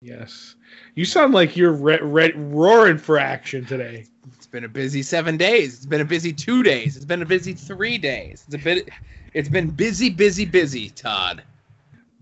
[0.00, 0.54] Yes.
[0.94, 4.06] You sound like you're re- re- roaring for action today.
[4.34, 5.76] It's been a busy seven days.
[5.76, 6.96] It's been a busy two days.
[6.96, 8.44] It's been a busy three days.
[8.46, 8.88] It's a bit.
[9.34, 11.42] It's been busy, busy, busy, Todd.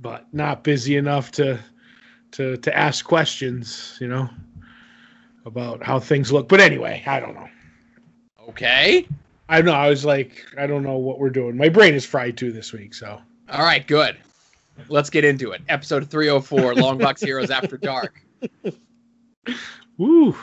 [0.01, 1.59] But not busy enough to
[2.33, 4.29] to to ask questions, you know,
[5.45, 6.49] about how things look.
[6.49, 7.49] But anyway, I don't know.
[8.49, 9.07] Okay.
[9.49, 9.73] I know.
[9.73, 11.57] I was like, I don't know what we're doing.
[11.57, 12.95] My brain is fried too this week.
[12.95, 13.21] So
[13.51, 13.87] All right.
[13.87, 14.17] Good.
[14.89, 15.63] Let's get into it.
[15.69, 18.23] Episode 304, Longbox Heroes After Dark.
[19.99, 20.37] woo.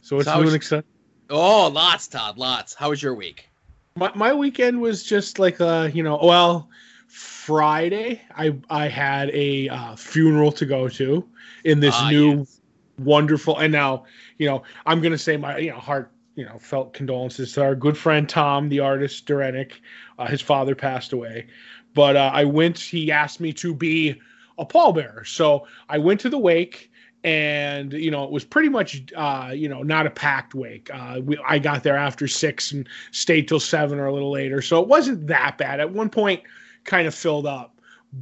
[0.00, 0.88] So what's So new and exciting?
[1.30, 2.38] Oh, lots, Todd.
[2.38, 2.74] Lots.
[2.74, 3.48] How was your week?
[3.96, 6.68] My my weekend was just like uh, you know, well,
[7.08, 11.28] Friday I I had a uh, funeral to go to
[11.64, 12.60] in this Ah, new yes.
[12.98, 14.04] wonderful and now
[14.38, 17.74] you know i'm gonna say my you know heart you know felt condolences to our
[17.74, 19.80] good friend tom the artist Durenick.
[20.18, 21.46] Uh, his father passed away
[21.94, 24.20] but uh, i went he asked me to be
[24.58, 25.26] a pallbearer.
[25.26, 26.90] So i went to the wake
[27.24, 30.90] and you know it was pretty much uh, you know not a packed wake.
[30.92, 34.60] Uh, we, i got there after six and stayed till seven or a little later.
[34.60, 35.80] So it wasn't that bad.
[35.80, 36.42] At one point
[36.84, 37.80] kind of filled up.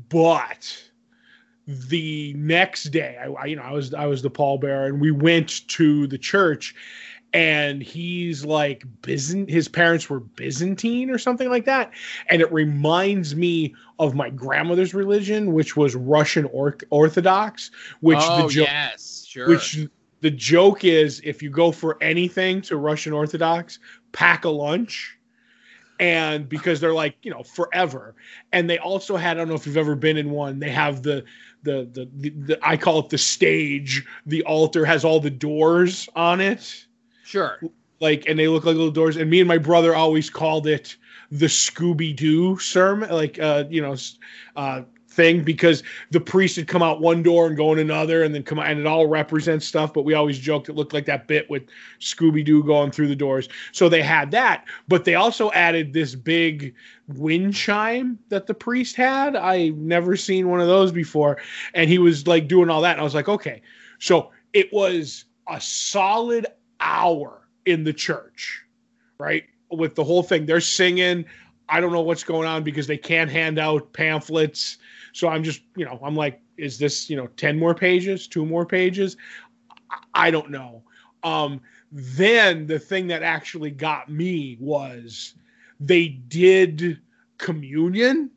[0.09, 0.91] But
[1.67, 5.13] the next day I, I you know i was i was the pallbearer and we
[5.13, 6.75] went to the church
[7.33, 11.93] and he's like Byzant his parents were byzantine or something like that
[12.29, 17.71] and it reminds me of my grandmother's religion which was russian or- orthodox
[18.01, 19.25] which oh, the joke yes.
[19.29, 19.49] Sure.
[19.49, 19.79] which
[20.21, 23.79] the joke is if you go for anything to russian orthodox
[24.13, 25.17] pack a lunch
[26.01, 28.15] and because they're like you know forever
[28.53, 31.03] and they also had i don't know if you've ever been in one they have
[31.03, 31.25] the
[31.63, 36.09] the the, the, the i call it the stage the altar has all the doors
[36.17, 36.87] on it
[37.31, 37.59] sure.
[38.01, 40.97] like and they look like little doors and me and my brother always called it
[41.31, 43.97] the scooby-doo sermon like uh you know
[44.57, 48.33] uh thing because the priest would come out one door and go in another and
[48.35, 51.05] then come out and it all represents stuff but we always joked it looked like
[51.05, 51.65] that bit with
[51.99, 53.49] scooby-doo going through the doors.
[53.73, 56.75] So they had that but they also added this big
[57.09, 59.35] wind chime that the priest had.
[59.35, 61.39] I never seen one of those before.
[61.75, 63.63] And he was like doing all that and i was like okay.
[63.99, 66.47] So it was a solid
[66.81, 68.63] hour in the church,
[69.19, 69.45] right?
[69.71, 70.47] With the whole thing.
[70.47, 71.25] They're singing.
[71.69, 74.79] I don't know what's going on because they can't hand out pamphlets.
[75.13, 78.45] So I'm just, you know, I'm like, is this, you know, 10 more pages, two
[78.45, 79.17] more pages?
[80.15, 80.83] I- don't know.
[81.23, 81.61] Um,
[81.93, 85.35] then the thing that actually got me was
[85.81, 87.01] they did
[87.39, 88.31] communion.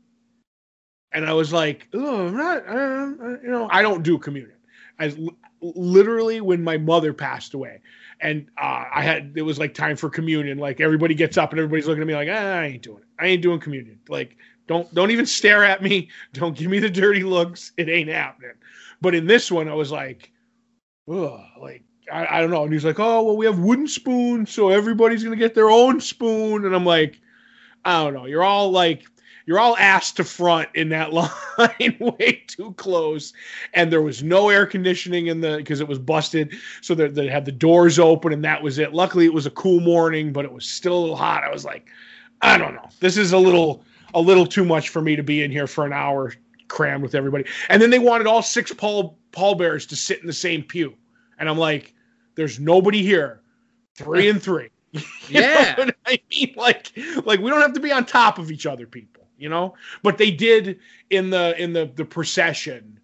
[1.12, 4.58] And I was like, oh, I'm not, uh, you know, I don't do communion.
[5.00, 5.18] As
[5.62, 7.82] literally when my mother passed away,
[8.24, 10.58] and uh, I had it was like time for communion.
[10.58, 13.08] Like everybody gets up and everybody's looking at me like, ah, I ain't doing it.
[13.20, 14.00] I ain't doing communion.
[14.08, 16.10] Like don't don't even stare at me.
[16.34, 17.74] Don't give me the dirty looks.
[17.78, 18.54] It ain't happening.
[19.02, 20.32] But in this one, I was like,
[21.12, 22.64] ugh, like I, I don't know.
[22.64, 26.00] And he's like, oh well, we have wooden spoons, so everybody's gonna get their own
[26.00, 26.66] spoon.
[26.66, 27.20] And I'm like,
[27.84, 28.26] I don't know.
[28.26, 29.04] You're all like.
[29.46, 33.34] You're all ass to front in that line, way too close,
[33.74, 37.28] and there was no air conditioning in the because it was busted so that they
[37.28, 38.94] had the doors open and that was it.
[38.94, 41.44] Luckily, it was a cool morning, but it was still a little hot.
[41.44, 41.88] I was like,
[42.42, 43.84] I don't know, this is a little
[44.14, 46.34] a little too much for me to be in here for an hour
[46.68, 47.46] crammed with everybody.
[47.70, 50.96] And then they wanted all six Paul pallbearers to sit in the same pew,
[51.40, 51.94] and I'm like,
[52.36, 53.42] there's nobody here,
[53.96, 54.70] three and three.
[54.94, 55.02] You
[55.42, 55.90] Yeah.
[56.06, 56.92] I mean, like,
[57.26, 59.23] like we don't have to be on top of each other, people.
[59.44, 59.74] You know,
[60.04, 62.98] but they did in the in the the procession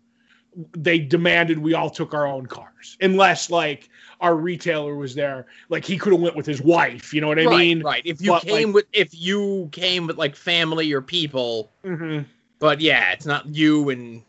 [0.72, 3.90] they demanded we all took our own cars unless like
[4.22, 7.38] our retailer was there like he could have went with his wife you know what
[7.40, 8.02] i right, mean right.
[8.06, 12.26] If you but, came like- with if you came with like family or people, Mhm.
[12.58, 14.24] but yeah, it's not you and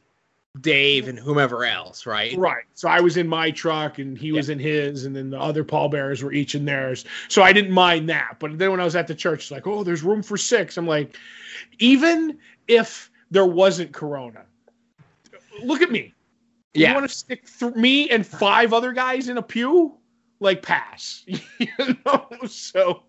[0.60, 2.36] Dave and whomever else, right?
[2.36, 5.38] right so i was in my truck and he was in his and then the
[5.38, 8.84] other pallbearers were each in theirs so i didn't mind that but then when i
[8.84, 11.16] was at the church it's like oh there's room for six i'm like
[11.78, 14.44] even if there wasn't corona
[15.62, 16.12] look at me
[16.74, 16.88] Yeah.
[16.88, 19.96] You want to stick th- me and five other guys in a pew?
[20.40, 21.24] Like pass.
[21.58, 21.68] you
[22.06, 22.26] know?
[22.48, 23.02] So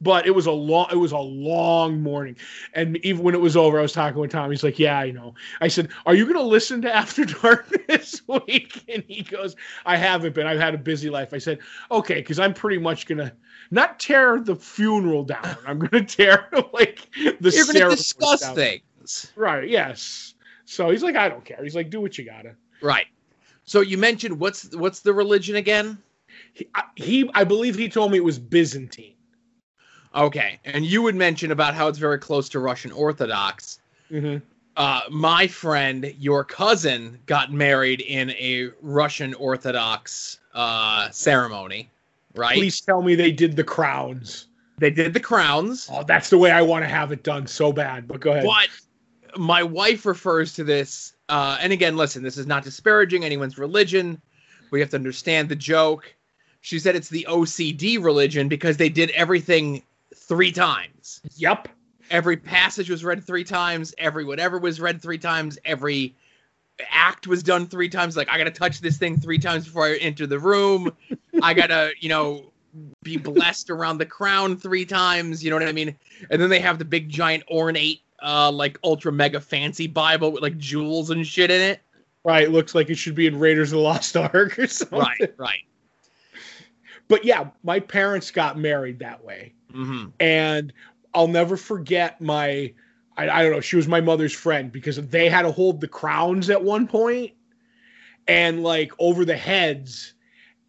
[0.00, 2.36] but it was a long it was a long morning.
[2.74, 4.50] And even when it was over, I was talking with Tom.
[4.50, 5.34] He's like, Yeah, I know.
[5.60, 8.84] I said, Are you gonna listen to After Dark this week?
[8.88, 9.56] And he goes,
[9.86, 10.46] I haven't been.
[10.46, 11.32] I've had a busy life.
[11.32, 11.58] I said,
[11.90, 13.32] Okay, because I'm pretty much gonna
[13.70, 15.56] not tear the funeral down.
[15.66, 18.54] I'm gonna tear like the You're ceremony discuss down.
[18.54, 19.32] things.
[19.36, 20.34] Right, yes.
[20.66, 21.58] So he's like, I don't care.
[21.62, 22.54] He's like, do what you gotta.
[22.82, 23.06] Right.
[23.64, 25.98] So you mentioned what's what's the religion again?
[26.52, 29.13] he, I- he I believe he told me it was Byzantine.
[30.14, 30.58] Okay.
[30.64, 33.80] And you would mention about how it's very close to Russian Orthodox.
[34.10, 34.44] Mm-hmm.
[34.76, 41.90] uh, my friend, your cousin, got married in a Russian Orthodox uh, ceremony,
[42.34, 42.56] right?
[42.56, 44.48] Please tell me they did the crowns.
[44.78, 45.88] They did the crowns.
[45.90, 48.06] Oh, that's the way I want to have it done so bad.
[48.06, 48.44] But go ahead.
[48.44, 53.58] But my wife refers to this, uh, and again, listen, this is not disparaging anyone's
[53.58, 54.20] religion.
[54.70, 56.14] We have to understand the joke.
[56.60, 59.82] She said it's the OCD religion because they did everything
[60.26, 61.20] three times.
[61.36, 61.68] Yep.
[62.10, 63.94] Every passage was read three times.
[63.98, 65.58] Every whatever was read three times.
[65.64, 66.14] Every
[66.90, 68.16] act was done three times.
[68.16, 70.92] Like I gotta touch this thing three times before I enter the room.
[71.42, 72.52] I gotta, you know,
[73.02, 75.42] be blessed around the crown three times.
[75.42, 75.96] You know what I mean?
[76.30, 80.42] And then they have the big giant ornate, uh, like ultra mega fancy Bible with
[80.42, 81.80] like jewels and shit in it.
[82.24, 82.50] Right.
[82.50, 84.98] Looks like it should be in Raiders of the Lost Ark or something.
[84.98, 85.34] Right.
[85.36, 85.60] Right.
[87.06, 89.52] But yeah, my parents got married that way.
[89.74, 90.10] Mm-hmm.
[90.20, 90.72] And
[91.12, 92.72] I'll never forget my
[93.16, 95.88] I, I don't know, she was my mother's friend because they had to hold the
[95.88, 97.32] crowns at one point
[98.26, 100.14] and like over the heads.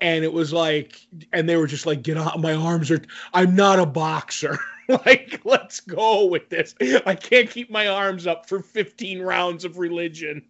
[0.02, 1.00] And it was like
[1.32, 3.02] and they were just like get out my arms are
[3.34, 4.58] i'm not a boxer.
[4.88, 6.76] Like let's go with this.
[7.08, 10.44] I can't keep my arms up for 15 rounds of religion.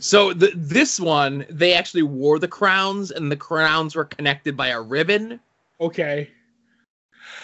[0.00, 4.68] So the, this one, they actually wore the crowns, and the crowns were connected by
[4.68, 5.38] a ribbon.
[5.80, 6.30] okay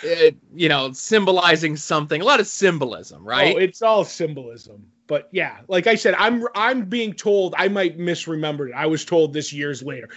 [0.02, 2.20] It, you know, symbolizing something.
[2.20, 3.54] A lot of symbolism, right?
[3.56, 7.96] oh it's all symbolism but yeah like i said i'm i'm being told i might
[7.96, 10.08] misremember it i was told this years later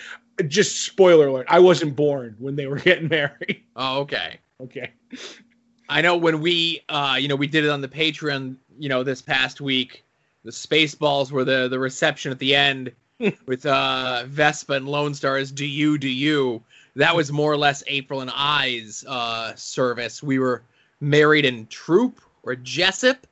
[0.47, 4.39] just spoiler alert i wasn't born when they were getting married oh, okay.
[4.61, 4.91] okay
[5.89, 9.03] I know when we, uh, you know, we did it on the Patreon, you know,
[9.03, 10.05] this past week.
[10.45, 12.91] The Spaceballs were the the reception at the end
[13.45, 15.51] with uh, Vespa and Lone Star Stars.
[15.51, 15.97] Do you?
[15.97, 16.63] Do you?
[16.95, 20.23] That was more or less April and I's uh, service.
[20.23, 20.63] We were
[20.99, 23.27] married in Throop or Jessup.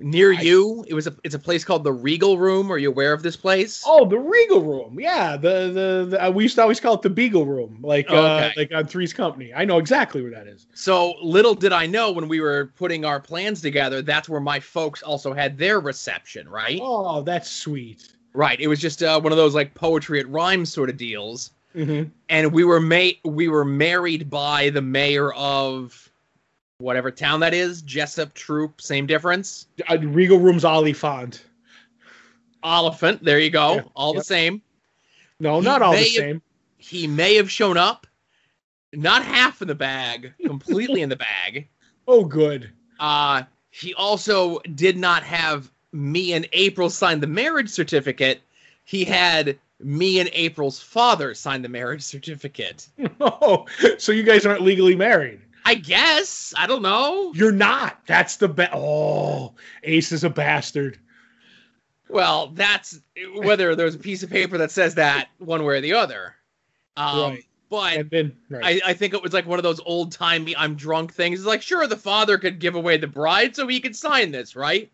[0.00, 2.70] Near you, it was a it's a place called the Regal Room.
[2.70, 3.82] Are you aware of this place?
[3.84, 5.00] Oh, the Regal Room.
[5.00, 8.08] Yeah, the the, the uh, we used to always call it the Beagle Room, like
[8.08, 8.52] uh, Okay.
[8.56, 9.52] like on Three's Company.
[9.52, 10.68] I know exactly where that is.
[10.72, 14.60] So little did I know when we were putting our plans together, that's where my
[14.60, 16.78] folks also had their reception, right?
[16.80, 18.12] Oh, that's sweet.
[18.38, 18.60] Right.
[18.60, 22.08] It was just uh, one of those like poetry at rhyme sort of deals, Mm-hmm.
[22.28, 26.08] and we were ma- we were married by the mayor of
[26.78, 29.66] whatever town that is, Jessup Throop, same difference.
[29.90, 31.42] Uh, Regal Room's Olyphant.
[32.64, 34.62] Olyphant, there you go, Yeah, all the same.
[35.40, 36.42] No, He not all the may have- same.
[36.78, 38.06] He may have shown up,
[38.92, 41.68] not half in the bag, completely in the bag.
[42.10, 42.70] Oh, good.
[42.98, 48.40] Uh, he also did not have me and April sign the marriage certificate.
[48.84, 52.88] He had me and April's father sign the marriage certificate.
[53.20, 53.66] Oh,
[53.98, 55.40] so you guys aren't legally married.
[55.64, 56.54] I guess.
[56.56, 57.32] I don't know.
[57.34, 58.00] You're not.
[58.06, 58.72] That's the best.
[58.74, 60.98] Oh, Ace is a bastard.
[62.08, 63.00] Well, that's
[63.34, 66.34] whether there's a piece of paper that says that one way or the other.
[66.96, 67.38] Um,
[67.70, 67.98] Right.
[67.98, 68.82] But then right.
[68.82, 71.38] I, I think it was like one of those old timey I'm drunk things.
[71.38, 74.56] It's like, sure, the father could give away the bride so he could sign this,
[74.56, 74.90] right?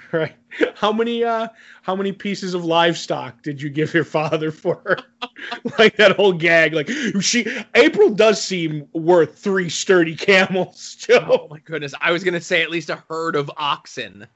[0.12, 0.34] right.
[0.74, 1.48] How many uh
[1.82, 4.98] how many pieces of livestock did you give your father for
[5.78, 6.72] like that whole gag?
[6.72, 6.88] Like
[7.20, 11.94] she April does seem worth three sturdy camels, Oh my goodness.
[12.00, 14.26] I was going to say at least a herd of oxen.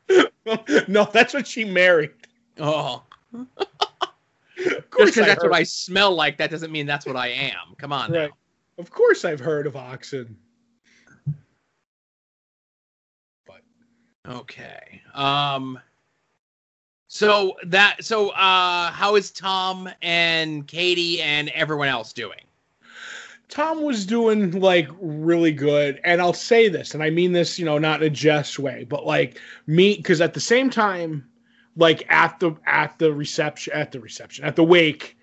[0.88, 2.10] no, that's what she married.
[2.58, 3.02] Oh.
[3.32, 3.46] Of
[4.56, 5.52] Just course, because I that's what.
[5.52, 7.74] I smell like, that doesn't mean that's what I am.
[7.76, 8.12] Come on.
[8.12, 8.30] Right.
[8.30, 8.36] Now.
[8.78, 10.36] Of course, I've heard of oxen.
[14.28, 15.02] Okay.
[15.14, 15.78] Um.
[17.08, 22.40] So that so uh how is Tom and Katie and everyone else doing?
[23.48, 26.00] Tom was doing like really good.
[26.02, 28.84] And I'll say this, and I mean this, you know, not in a jest way,
[28.88, 31.24] but like me, because at the same time,
[31.76, 35.16] like at the at the reception, at the reception, at the wake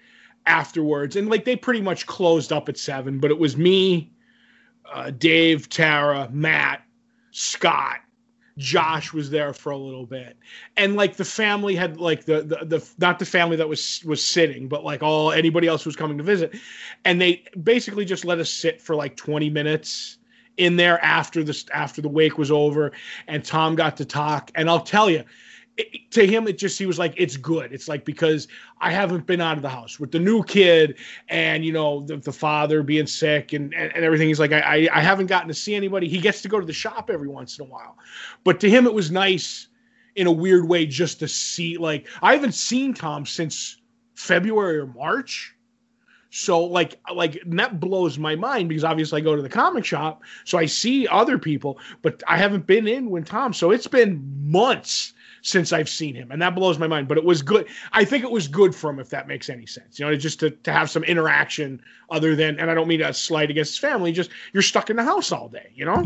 [0.45, 4.11] afterwards, and like they pretty much closed up at seven, but it was me,
[4.93, 6.83] uh, Dave, Tara, Matt,
[7.31, 7.99] Scott,
[8.57, 10.37] Josh was there for a little bit,
[10.77, 14.23] and like the family had like the the, the not the family that was was
[14.23, 16.55] sitting, but like all anybody else who was coming to visit,
[17.05, 20.17] and they basically just let us sit for like twenty minutes
[20.57, 22.91] in there after the after the wake was over,
[23.27, 25.23] and Tom got to talk, and I'll tell you.
[25.77, 27.71] It, to him, it just he was like it's good.
[27.71, 28.47] It's like because
[28.79, 30.97] I haven't been out of the house with the new kid,
[31.29, 34.27] and you know the, the father being sick and, and, and everything.
[34.27, 36.07] He's like I, I I haven't gotten to see anybody.
[36.07, 37.97] He gets to go to the shop every once in a while,
[38.43, 39.69] but to him it was nice
[40.15, 43.77] in a weird way just to see like I haven't seen Tom since
[44.15, 45.55] February or March.
[46.29, 50.21] So like like that blows my mind because obviously I go to the comic shop,
[50.45, 53.53] so I see other people, but I haven't been in when Tom.
[53.53, 57.07] So it's been months since I've seen him, and that blows my mind.
[57.07, 57.67] But it was good.
[57.93, 59.99] I think it was good for him, if that makes any sense.
[59.99, 63.13] You know, just to, to have some interaction other than, and I don't mean a
[63.13, 64.11] slight against his family.
[64.11, 66.05] Just you're stuck in the house all day, you know.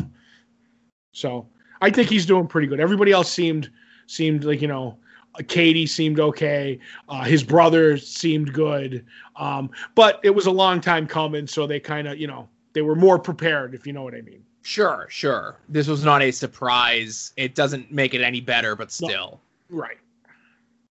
[1.11, 1.47] So
[1.81, 2.79] I think he's doing pretty good.
[2.79, 3.69] Everybody else seemed
[4.07, 4.97] seemed like you know
[5.43, 6.79] Katie seemed okay.
[7.09, 9.05] Uh, his brother seemed good.
[9.35, 12.81] Um, but it was a long time coming, so they kind of, you know, they
[12.81, 14.43] were more prepared, if you know what I mean.
[14.65, 15.57] Sure, sure.
[15.69, 17.33] This was not a surprise.
[17.37, 19.39] It doesn't make it any better, but still.
[19.69, 19.77] No.
[19.77, 19.99] Right.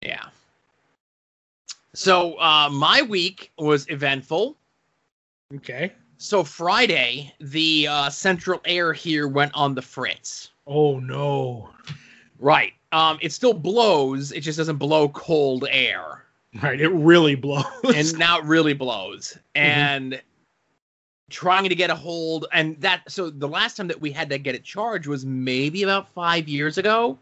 [0.00, 0.24] Yeah.
[1.92, 4.56] So uh, my week was eventful.
[5.54, 5.92] Okay.
[6.16, 10.50] So Friday, the uh, central air here went on the fritz.
[10.66, 11.68] Oh no.
[12.38, 12.72] Right.
[12.92, 14.32] Um, it still blows.
[14.32, 16.24] It just doesn't blow cold air.
[16.62, 16.80] Right.
[16.80, 17.66] It really blows.
[17.84, 19.36] and now it really blows.
[19.54, 20.22] And mm-hmm.
[21.30, 24.38] Trying to get a hold and that so the last time that we had to
[24.38, 27.18] get it charged was maybe about five years ago.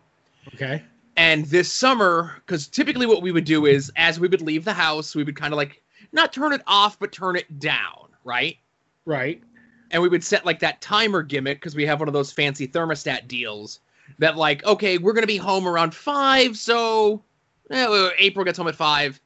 [0.54, 0.82] Okay.
[1.16, 4.74] And this summer, because typically what we would do is as we would leave the
[4.74, 5.82] house, we would kind of like
[6.12, 8.58] not turn it off, but turn it down, right?
[9.06, 9.42] Right.
[9.90, 12.68] And we would set like that timer gimmick because we have one of those fancy
[12.68, 13.80] thermostat deals
[14.18, 17.22] that like okay we're gonna be home around five so
[17.70, 19.20] eh, april gets home at five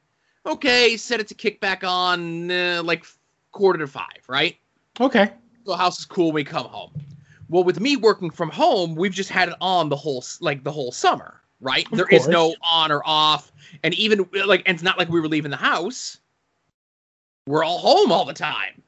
[0.45, 3.05] okay set it to kick back on uh, like
[3.51, 4.57] quarter to five right
[4.99, 5.31] okay
[5.65, 6.91] the house is cool when we come home
[7.49, 10.71] well with me working from home we've just had it on the whole like the
[10.71, 12.23] whole summer right of There course.
[12.23, 13.51] is no on or off
[13.83, 16.17] and even like and it's not like we were leaving the house
[17.47, 18.81] we're all home all the time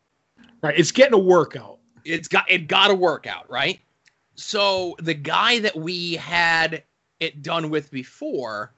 [0.61, 3.79] right it's getting a workout it's got it got a workout, right
[4.35, 6.83] so the guy that we had
[7.19, 8.73] it done with before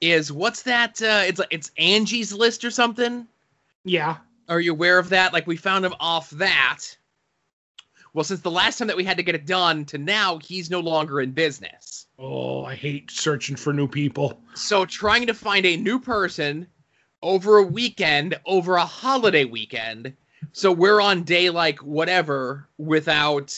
[0.00, 1.00] is what's that?
[1.02, 3.26] Uh, it's like it's Angie's List or something.
[3.84, 4.16] Yeah.
[4.50, 5.32] Are you aware of that?
[5.32, 6.80] Like we found him off that.
[8.12, 10.68] Well, since the last time that we had to get it done to now, he's
[10.68, 12.06] no longer in business.
[12.18, 14.42] Oh, I hate searching for new people.
[14.54, 16.66] So trying to find a new person
[17.22, 20.12] over a weekend, over a holiday weekend.
[20.50, 23.56] So we're on day like whatever without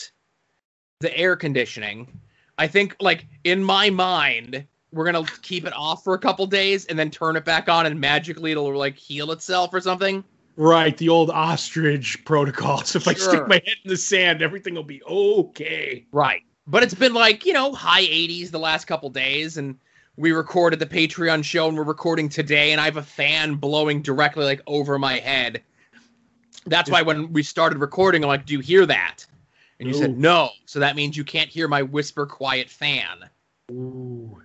[1.00, 2.20] the air conditioning.
[2.58, 6.84] I think like in my mind, we're gonna keep it off for a couple days
[6.84, 10.22] and then turn it back on and magically it'll like heal itself or something.
[10.56, 12.84] Right, the old ostrich protocol.
[12.84, 13.12] So If sure.
[13.12, 16.06] I stick my head in the sand, everything will be okay.
[16.12, 16.42] Right.
[16.66, 19.76] But it's been like, you know, high 80s the last couple days and
[20.16, 24.02] we recorded the Patreon show and we're recording today and I have a fan blowing
[24.02, 25.62] directly like over my head.
[26.66, 29.26] That's why when we started recording, I'm like, "Do you hear that?"
[29.80, 29.98] And you Ooh.
[29.98, 30.50] said no.
[30.64, 33.28] So that means you can't hear my whisper quiet fan.
[33.72, 34.40] Ooh.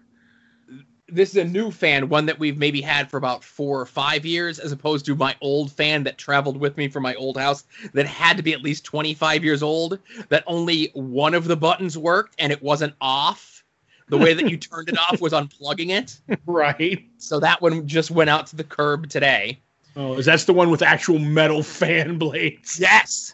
[1.09, 4.25] This is a new fan, one that we've maybe had for about four or five
[4.25, 7.63] years, as opposed to my old fan that traveled with me from my old house
[7.93, 9.99] that had to be at least 25 years old,
[10.29, 13.63] that only one of the buttons worked and it wasn't off.
[14.09, 16.19] The way that you turned it off was unplugging it.
[16.45, 17.05] Right.
[17.17, 19.61] So that one just went out to the curb today.
[19.95, 22.79] Oh, is that the one with actual metal fan blades?
[22.79, 23.33] Yes.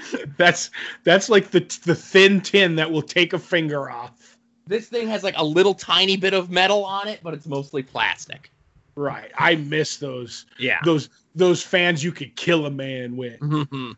[0.36, 0.70] that's
[1.04, 4.12] that's like the the thin tin that will take a finger off.
[4.66, 7.82] This thing has like a little tiny bit of metal on it, but it's mostly
[7.82, 8.50] plastic.
[8.94, 9.30] Right.
[9.36, 10.46] I miss those.
[10.58, 10.80] Yeah.
[10.84, 13.40] Those those fans you could kill a man with.
[13.40, 13.92] Mm-hmm.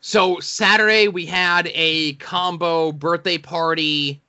[0.00, 4.20] So Saturday we had a combo birthday party,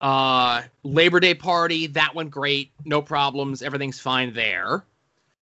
[0.00, 1.86] uh Labor Day party.
[1.88, 2.70] That went great.
[2.84, 3.62] No problems.
[3.62, 4.84] Everything's fine there.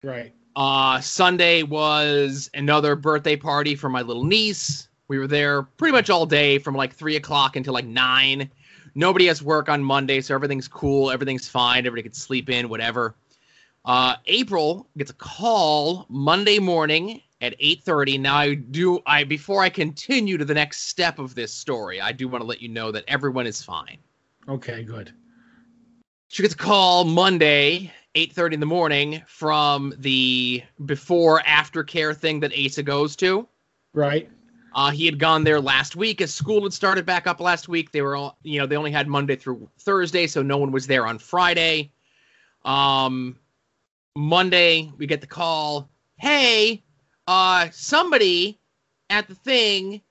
[0.04, 0.32] Right.
[0.56, 4.88] Uh, Sunday was another birthday party for my little niece.
[5.08, 8.50] We were there pretty much all day from like three o'clock until like nine.
[8.96, 11.12] Nobody has work on Monday, so everything's cool.
[11.12, 11.86] Everything's fine.
[11.86, 13.16] Everybody can sleep in, whatever.
[13.84, 18.18] Uh, April gets a call Monday morning at 8:30.
[18.18, 22.12] Now I do I before I continue to the next step of this story, I
[22.12, 23.98] do want to let you know that everyone is fine.
[24.48, 25.12] Okay, good.
[26.30, 32.54] She gets a call Monday 8:30 in the morning from the before aftercare thing that
[32.58, 33.48] Asa goes to.
[33.94, 34.30] Right.
[34.76, 37.92] Uh, he had gone there last week as school had started back up last week.
[37.92, 40.86] They were all, you know, they only had Monday through Thursday, so no one was
[40.86, 41.94] there on Friday.
[42.66, 43.38] Um,
[44.18, 46.84] Monday we get the call, "Hey,
[47.26, 48.60] uh, somebody
[49.10, 50.02] at the thing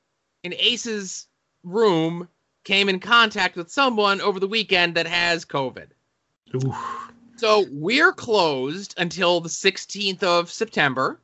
[0.44, 1.26] in Ace's
[1.62, 2.26] room
[2.64, 5.88] came in contact with someone over the weekend that has COVID."
[6.54, 7.10] Oof.
[7.36, 11.20] So we're closed until the 16th of September,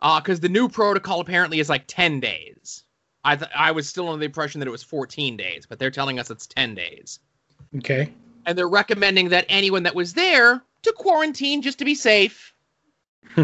[0.00, 2.84] because uh, the new protocol apparently is like 10 days.
[3.24, 5.90] I th- I was still under the impression that it was 14 days, but they're
[5.90, 7.20] telling us it's 10 days.
[7.76, 8.12] Okay.
[8.46, 12.54] And they're recommending that anyone that was there to quarantine just to be safe.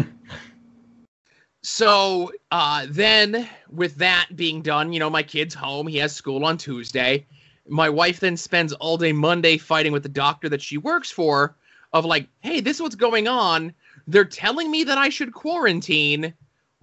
[1.69, 5.85] So uh, then, with that being done, you know, my kid's home.
[5.85, 7.25] He has school on Tuesday.
[7.67, 11.57] My wife then spends all day Monday fighting with the doctor that she works for,
[11.91, 13.73] of like, hey, this is what's going on.
[14.07, 16.33] They're telling me that I should quarantine.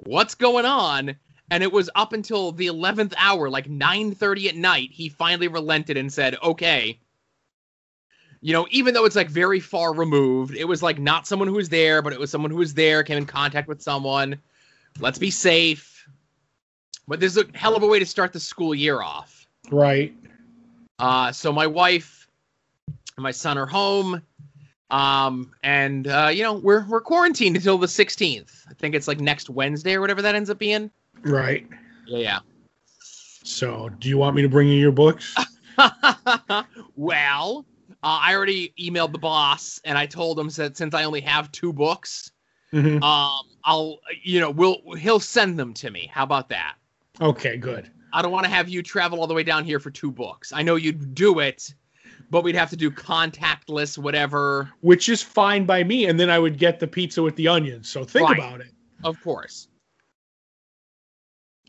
[0.07, 1.17] What's going on?
[1.51, 5.97] And it was up until the 11th hour, like 9:30 at night, he finally relented
[5.97, 6.99] and said, "Okay."
[8.41, 11.55] You know, even though it's like very far removed, it was like not someone who
[11.55, 14.39] was there, but it was someone who was there, came in contact with someone.
[15.01, 16.07] Let's be safe.
[17.09, 19.47] But this is a hell of a way to start the school year off.
[19.71, 20.15] Right.
[20.99, 22.29] Uh, so my wife
[23.17, 24.23] and my son are home.
[24.95, 28.65] Um, and uh, you know, we're we're quarantined until the 16th.
[28.71, 30.89] I think it's like next Wednesday or whatever that ends up being.
[31.23, 31.67] Right.
[32.07, 32.39] Yeah, yeah.
[33.43, 35.35] So, do you want me to bring you your books?
[36.97, 41.21] well, uh, I already emailed the boss and I told him that since I only
[41.23, 42.31] have two books,
[42.73, 43.03] Mhm.
[43.03, 46.09] um, I'll you know, we'll he'll send them to me.
[46.13, 46.77] How about that?
[47.21, 47.91] Okay, good.
[48.13, 50.53] I don't want to have you travel all the way down here for two books.
[50.53, 51.75] I know you'd do it,
[52.31, 54.71] but we'd have to do contactless, whatever.
[54.81, 57.89] Which is fine by me, and then I would get the pizza with the onions.
[57.89, 58.39] So think Right.
[58.39, 58.73] about it.
[59.03, 59.69] Of course.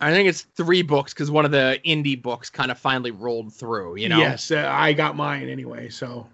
[0.01, 3.53] I think it's three books because one of the indie books kind of finally rolled
[3.53, 4.19] through, you know?
[4.19, 5.87] Yes, uh, I got mine anyway.
[5.89, 6.27] So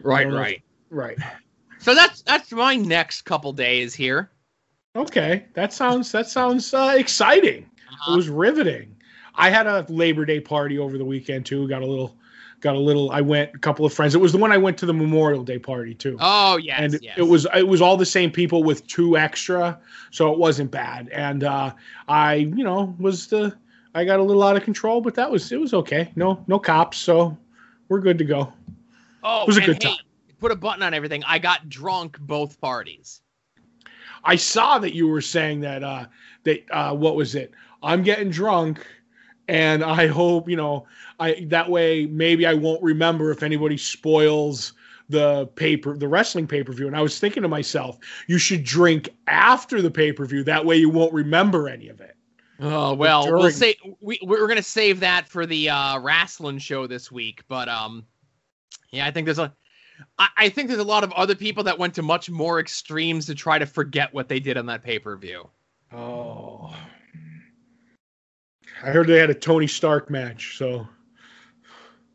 [0.00, 0.62] Right, I don't right.
[0.90, 1.18] right.
[1.78, 4.30] So that's that's my next couple days here.
[4.96, 7.62] Okay, that sounds that sounds uh, exciting.
[7.62, 8.16] It Uh-huh.
[8.16, 8.96] was riveting.
[9.34, 11.68] I had a Labor Day party over the weekend too.
[11.68, 12.16] Got a little,
[12.66, 13.12] got a little.
[13.12, 14.16] I went a couple of friends.
[14.16, 16.16] It was the one I went to the Memorial Day party too.
[16.18, 17.16] Oh yes, and yes.
[17.16, 19.78] it was it was all the same people with two extra,
[20.10, 21.08] so it wasn't bad.
[21.10, 21.72] And uh,
[22.08, 23.56] I, you know, was the
[23.94, 26.10] I got a little out of control, but that was it was okay.
[26.16, 27.38] No no cops, so
[27.88, 28.52] we're good to go.
[29.22, 30.04] oh, it was a good hey, time.
[30.40, 31.22] Put a button on everything.
[31.24, 33.22] I got drunk both parties.
[34.24, 36.06] I saw that you were saying that uh
[36.42, 37.52] that uh what was it?
[37.80, 38.84] I'm getting drunk
[39.48, 40.86] and I hope, you know,
[41.18, 44.72] I that way maybe I won't remember if anybody spoils
[45.08, 49.80] the paper the wrestling pay-per-view and I was thinking to myself, you should drink after
[49.80, 52.16] the pay-per-view that way you won't remember any of it.
[52.60, 57.12] Oh well, we'll say we we're gonna save that for the uh wrestling show this
[57.12, 57.42] week.
[57.48, 58.04] But um,
[58.90, 59.52] yeah, I think there's a,
[60.18, 63.26] I, I think there's a lot of other people that went to much more extremes
[63.26, 65.48] to try to forget what they did on that pay per view.
[65.92, 66.74] Oh.
[68.82, 70.86] I heard they had a Tony Stark match, so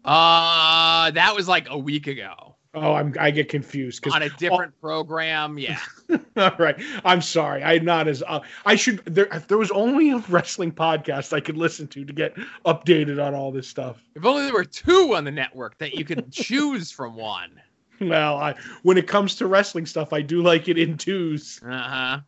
[0.04, 4.30] Uh, that was like a week ago oh, I'm I get confused because on a
[4.30, 5.58] different program.
[5.58, 5.80] Yeah,
[6.38, 6.80] All right.
[7.04, 7.64] I'm sorry.
[7.64, 11.40] I'm not as uh, I should there if there was only a wrestling podcast I
[11.40, 12.36] could listen to to get
[12.66, 14.02] updated on all this stuff.
[14.16, 17.62] if only there were two on the network that you could choose from one.
[18.00, 21.60] Well, I when it comes to wrestling stuff, I do like it in twos.
[21.66, 22.20] Uh huh.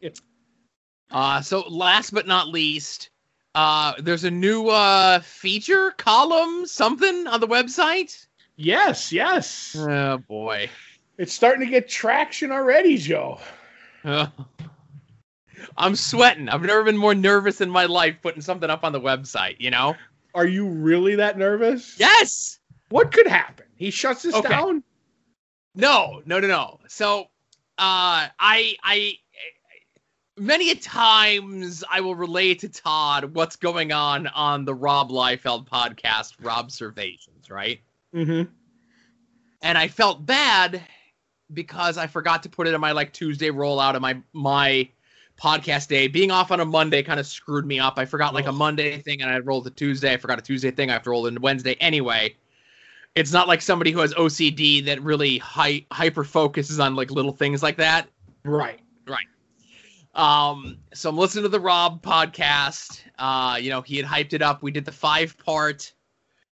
[0.00, 0.22] It's-
[1.10, 3.10] Uh, so last but not least,
[3.54, 8.26] uh, there's a new uh feature column something on the website.
[8.56, 9.76] Yes, yes.
[9.78, 10.70] Oh boy.
[11.18, 13.38] It's starting to get traction already, Joe.
[14.04, 14.26] Uh,
[15.76, 16.48] I'm sweating.
[16.48, 19.70] I've never been more nervous in my life putting something up on the website, you
[19.70, 19.94] know?
[20.34, 21.98] Are you really that nervous?
[22.00, 22.58] Yes.
[22.88, 23.66] What could happen?
[23.76, 24.48] He shuts this Okay.
[24.48, 24.82] down?
[25.74, 26.80] No, no, no, no.
[26.88, 27.22] So,
[27.78, 29.18] uh, I, I,
[30.42, 35.68] many a times I will relate to Todd what's going on on the Rob Liefeld
[35.68, 37.80] podcast, Robservations, right?
[38.14, 38.50] Mm-hmm.
[39.62, 40.82] and I felt bad
[41.54, 44.88] because I forgot to put it in my like Tuesday rollout of my my
[45.40, 46.08] podcast day.
[46.08, 47.98] Being off on a Monday kind of screwed me up.
[47.98, 50.12] I forgot like a Monday thing and I rolled a Tuesday.
[50.12, 50.90] I forgot a Tuesday thing.
[50.90, 52.36] I have to roll into Wednesday anyway.
[53.14, 57.32] It's not like somebody who has OCD that really hy- hyper focuses on like little
[57.32, 58.08] things like that.
[58.44, 58.80] Right.
[59.06, 59.26] Right.
[60.14, 63.00] Um, so I'm listening to the Rob podcast.
[63.18, 64.62] Uh, you know, he had hyped it up.
[64.62, 65.92] We did the five part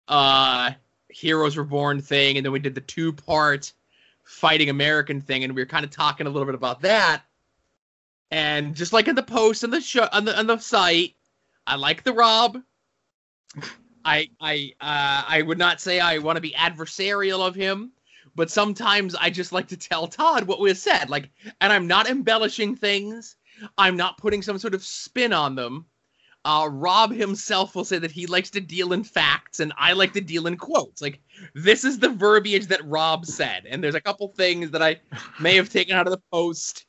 [0.07, 0.71] uh
[1.09, 3.73] Heroes Reborn thing, and then we did the two part
[4.23, 7.23] Fighting American thing, and we were kind of talking a little bit about that.
[8.31, 11.15] And just like in the post on the show on the on the site,
[11.65, 12.59] I like the Rob.
[14.05, 17.91] I I uh I would not say I want to be adversarial of him,
[18.35, 21.09] but sometimes I just like to tell Todd what was said.
[21.09, 23.35] Like, and I'm not embellishing things.
[23.77, 25.85] I'm not putting some sort of spin on them.
[26.45, 30.13] Uh, Rob himself will say that he likes to deal in facts, and I like
[30.13, 31.01] to deal in quotes.
[31.01, 31.19] Like,
[31.53, 35.01] this is the verbiage that Rob said, and there's a couple things that I
[35.39, 36.85] may have taken out of the post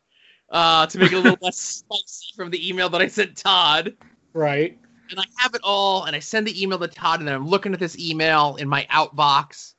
[0.50, 3.96] uh, to make it a little less spicy from the email that I sent Todd.
[4.32, 4.78] Right.
[5.10, 7.48] And I have it all, and I send the email to Todd, and then I'm
[7.48, 9.74] looking at this email in my outbox,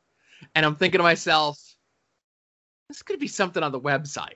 [0.53, 1.57] and I'm thinking to myself,
[2.89, 4.35] this could be something on the website.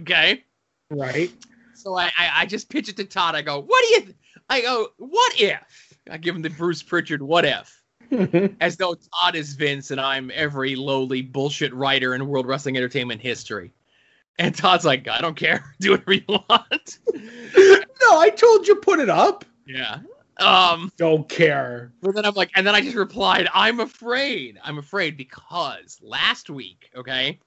[0.00, 0.44] Okay.
[0.90, 1.30] Right.
[1.74, 3.34] So I, I, I just pitch it to Todd.
[3.34, 4.00] I go, what do you?
[4.02, 4.16] Th-?
[4.48, 5.96] I go, what if?
[6.10, 7.82] I give him the Bruce Prichard, what if?
[8.60, 13.20] As though Todd is Vince and I'm every lowly bullshit writer in World Wrestling Entertainment
[13.20, 13.72] history.
[14.38, 15.74] And Todd's like, I don't care.
[15.80, 16.98] Do whatever you want.
[17.14, 19.44] no, I told you put it up.
[19.66, 20.00] yeah.
[20.38, 21.92] Um, Don't care.
[22.00, 24.58] but then I'm like, and then I just replied, I'm afraid.
[24.64, 27.38] I'm afraid because last week, okay,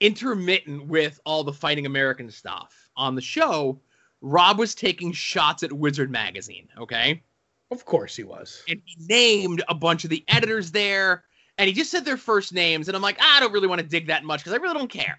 [0.00, 3.80] intermittent with all the Fighting American stuff on the show,
[4.20, 7.22] Rob was taking shots at Wizard Magazine, okay?
[7.70, 8.62] Of course he was.
[8.68, 11.24] and he named a bunch of the editors there
[11.58, 13.86] and he just said their first names and i'm like i don't really want to
[13.86, 15.16] dig that much because i really don't care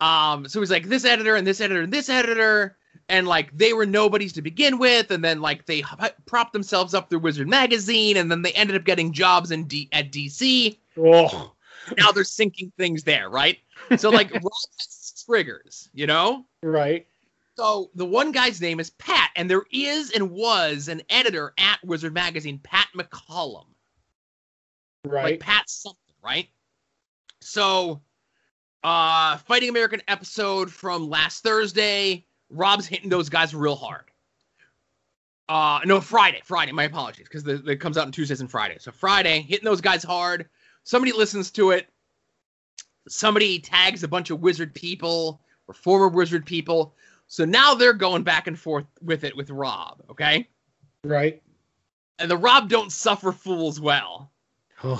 [0.00, 2.76] um so he's like this editor and this editor and this editor
[3.08, 5.82] and like they were nobodies to begin with and then like they
[6.26, 9.88] propped themselves up through wizard magazine and then they ended up getting jobs in D-
[9.92, 11.52] at dc Oh,
[11.98, 13.58] now they're sinking things there right
[13.96, 14.44] so like rob
[14.78, 17.06] has triggers you know right.
[17.56, 21.78] so the one guy's name is Pat, and there is and was an editor at
[21.84, 23.66] Wizard Magazine, Pat McCallum.
[25.04, 25.24] Right.
[25.24, 26.48] Like Pat something, right?
[27.40, 28.00] So
[28.84, 34.04] uh Fighting American episode from last Thursday, Rob's hitting those guys real hard.
[35.48, 38.84] Uh no, Friday, Friday, my apologies, because it comes out on Tuesdays and Fridays.
[38.84, 40.48] So Friday, hitting those guys hard.
[40.84, 41.88] Somebody listens to it.
[43.08, 46.94] Somebody tags a bunch of wizard people or former wizard people.
[47.28, 50.48] So now they're going back and forth with it with Rob, okay?
[51.04, 51.42] right.
[52.18, 54.30] And the Rob don't suffer fools well.
[54.82, 54.98] I'm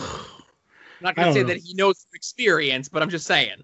[1.01, 1.49] not gonna say know.
[1.49, 3.63] that he knows from experience, but I'm just saying.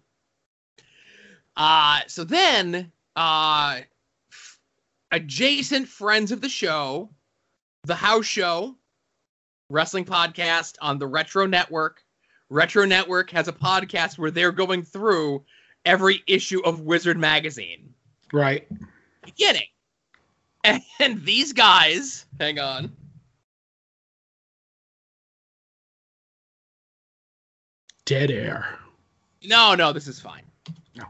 [1.56, 3.80] Uh so then uh
[4.30, 4.60] f-
[5.12, 7.10] adjacent friends of the show,
[7.84, 8.76] the house show,
[9.70, 12.04] wrestling podcast on the Retro Network.
[12.50, 15.44] Retro Network has a podcast where they're going through
[15.84, 17.92] every issue of Wizard magazine.
[18.32, 18.66] right.
[19.24, 19.66] Beginning.
[20.64, 22.94] And these guys, hang on.
[28.04, 28.78] Dead air.
[29.44, 30.42] No, no, this is fine.
[30.96, 31.04] No.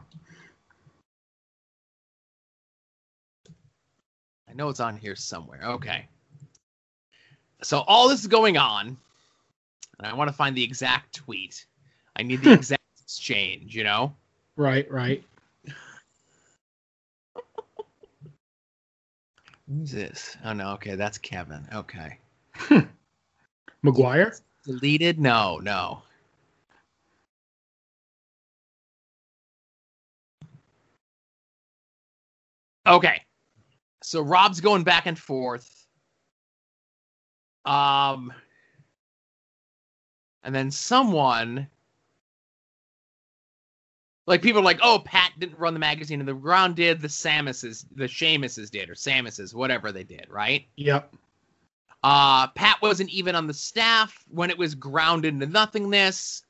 [4.49, 5.61] I know it's on here somewhere.
[5.63, 6.05] Okay.
[7.63, 8.97] So all this is going on,
[9.99, 11.65] and I want to find the exact tweet.
[12.15, 14.15] I need the exact exchange, you know?
[14.55, 14.89] Right.
[14.91, 15.23] Right.
[19.67, 20.35] Who's this?
[20.43, 21.67] Oh no, okay, that's Kevin.
[21.73, 22.17] Okay.
[23.85, 24.41] McGuire.
[24.65, 25.19] Deleted?
[25.19, 26.01] No, no.
[32.87, 33.21] Okay.
[34.01, 35.85] So Rob's going back and forth.
[37.65, 38.33] Um
[40.43, 41.67] and then someone
[44.29, 47.07] like people are like, oh, Pat didn't run the magazine and the ground did, the
[47.07, 50.67] Samuses, the Seamuses did, or Samuses, whatever they did, right?
[50.75, 51.15] Yep.
[52.03, 56.43] Uh, Pat wasn't even on the staff when it was ground into nothingness,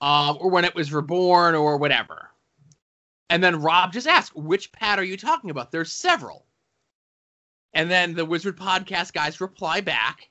[0.00, 2.30] uh, or when it was reborn, or whatever.
[3.30, 6.46] And then Rob just asked, "Which Pat are you talking about?" There's several.
[7.72, 10.28] And then the Wizard Podcast guys reply back,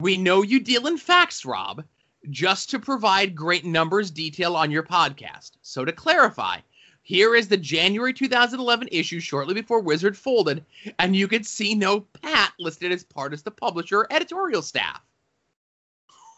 [0.00, 1.84] "We know you deal in facts, Rob,
[2.30, 5.52] just to provide great numbers detail on your podcast.
[5.62, 6.58] So to clarify."
[7.02, 10.62] Here is the January 2011 issue shortly before Wizard folded,
[10.98, 15.00] and you could see no Pat listed as part of the publisher or editorial staff.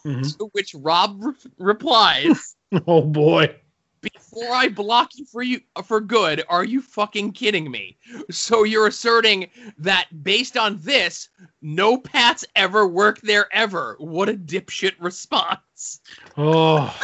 [0.07, 0.39] Mhm.
[0.39, 3.60] To which Rob re- replies, Oh boy.
[4.03, 7.99] "Before I block you for you for good, are you fucking kidding me?
[8.31, 11.29] So you're asserting that based on this,
[11.61, 13.97] no Pats ever work there ever?
[13.99, 16.01] What a dipshit response."
[16.37, 16.95] Oh.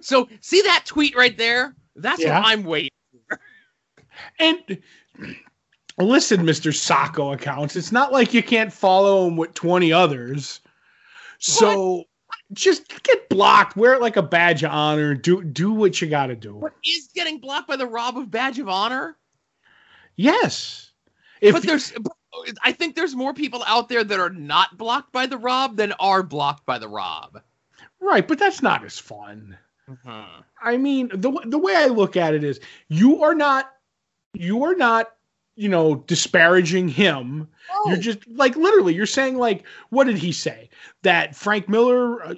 [0.00, 1.74] So see that tweet right there?
[1.96, 2.40] That's Yeah.
[2.40, 2.90] what I'm waiting.
[3.28, 3.40] For.
[4.40, 4.82] And
[5.98, 6.74] listen, Mr.
[6.74, 10.60] Sacco accounts, it's not like you can't follow him with 20 others.
[11.38, 12.04] So
[12.52, 16.36] just get blocked, wear it like a badge of honor, do do what you gotta
[16.36, 16.58] do.
[16.60, 19.16] But is getting blocked by the Rob of Badge of Honor?
[20.16, 20.92] Yes.
[21.40, 22.12] If but there's but
[22.62, 25.92] I think there's more people out there that are not blocked by the Rob than
[25.92, 27.40] are blocked by the Rob.
[28.00, 29.56] right, but that's not as fun.
[29.88, 30.42] Mm-hmm.
[30.62, 33.72] I mean, the the way I look at it is you are not
[34.34, 35.10] you are not,
[35.58, 37.48] you know, disparaging him.
[37.86, 40.70] You're just like literally you're saying like what did he say?
[41.02, 42.34] That Frank Miller uh,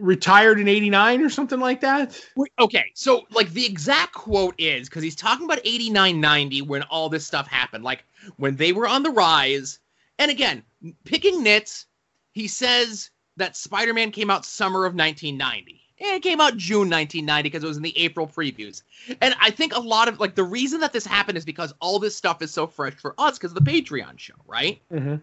[0.00, 2.24] retired in 89 or something like that?
[2.36, 6.82] Wait, okay, so like the exact quote is because he's talking about 89 90 when
[6.84, 8.04] all this stuff happened, like
[8.36, 9.80] when they were on the rise.
[10.20, 10.62] And again,
[11.04, 11.86] picking nits,
[12.30, 15.80] he says that Spider Man came out summer of 1990.
[16.02, 18.82] It came out June 1990 because it was in the April previews.
[19.20, 21.98] And I think a lot of like the reason that this happened is because all
[21.98, 24.80] this stuff is so fresh for us because of the Patreon show, right?
[24.90, 25.16] Mm-hmm.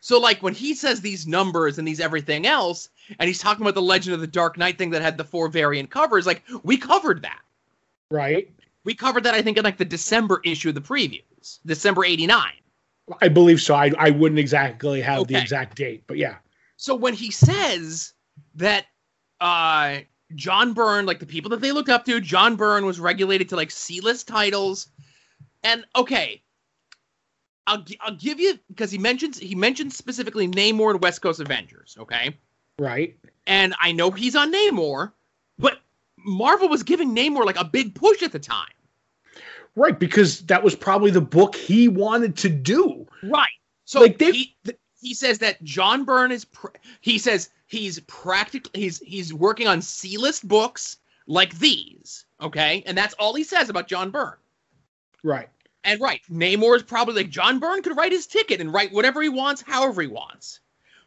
[0.00, 3.74] So like when he says these numbers and these everything else, and he's talking about
[3.74, 6.76] the Legend of the Dark Knight thing that had the four variant covers, like we
[6.76, 7.40] covered that.
[8.10, 8.48] Right.
[8.84, 12.52] We covered that I think in like the December issue of the previews, December '89.
[13.20, 13.74] I believe so.
[13.74, 16.36] I I wouldn't exactly have the exact date, but yeah.
[16.76, 18.14] So when he says
[18.54, 18.86] that
[19.40, 19.98] uh
[20.34, 23.56] John Byrne, like the people that they looked up to, John Byrne was regulated to
[23.56, 24.88] like C-list titles,
[25.62, 26.42] and okay,
[27.66, 31.96] I'll I'll give you because he mentions he mentions specifically Namor and West Coast Avengers,
[31.98, 32.36] okay,
[32.78, 33.16] Right.
[33.46, 35.12] and I know he's on Namor,
[35.58, 35.78] but
[36.16, 38.66] Marvel was giving Namor like a big push at the time,
[39.76, 43.06] Right, because that was probably the book he wanted to do.
[43.22, 43.48] right?
[43.84, 44.56] So Like, they- he
[45.00, 46.68] he says that John Byrne is pr-
[47.00, 52.82] he says he's practically he's he's working on C-list books like these, okay?
[52.86, 54.38] And that's all he says about John Byrne.
[55.22, 55.48] Right.
[55.84, 59.22] And right, Namor is probably like John Byrne could write his ticket and write whatever
[59.22, 60.60] he wants, however he wants.